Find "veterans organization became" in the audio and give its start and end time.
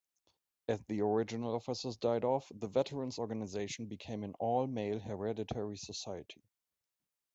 2.67-4.23